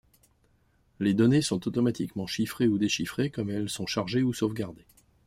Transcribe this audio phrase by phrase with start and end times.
[0.99, 4.87] Les données sont automatiquement chiffrées ou déchiffrées comme elles sont chargées ou sauvegardées.